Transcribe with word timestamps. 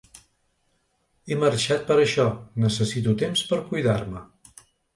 He 1.27 1.37
marxat 1.43 1.85
per 1.91 1.99
això, 2.05 2.27
necessito 2.65 3.17
temps 3.23 3.47
per 3.53 3.63
cuidar-me. 3.71 4.27